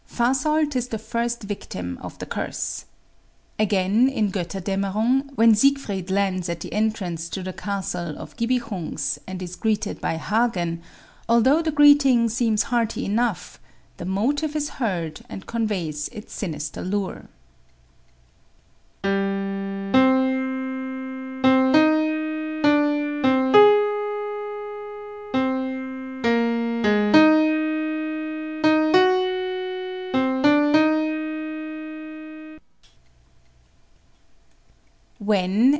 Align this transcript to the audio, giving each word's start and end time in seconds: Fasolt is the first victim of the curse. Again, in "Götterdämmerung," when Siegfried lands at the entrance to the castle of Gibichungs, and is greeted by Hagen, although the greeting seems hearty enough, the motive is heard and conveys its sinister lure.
Fasolt 0.07 0.75
is 0.75 0.87
the 0.89 0.97
first 0.97 1.43
victim 1.43 1.97
of 2.01 2.17
the 2.19 2.25
curse. 2.25 2.85
Again, 3.57 4.09
in 4.09 4.31
"Götterdämmerung," 4.31 5.29
when 5.35 5.53
Siegfried 5.55 6.09
lands 6.11 6.49
at 6.49 6.61
the 6.61 6.73
entrance 6.73 7.29
to 7.29 7.43
the 7.43 7.53
castle 7.53 8.17
of 8.17 8.35
Gibichungs, 8.35 9.19
and 9.27 9.41
is 9.41 9.55
greeted 9.55 10.01
by 10.01 10.15
Hagen, 10.17 10.81
although 11.29 11.61
the 11.61 11.71
greeting 11.71 12.27
seems 12.27 12.63
hearty 12.63 13.05
enough, 13.05 13.59
the 13.97 14.05
motive 14.05 14.55
is 14.55 14.69
heard 14.81 15.21
and 15.29 15.45
conveys 15.45 16.07
its 16.09 16.33
sinister 16.33 16.81
lure. 16.81 17.27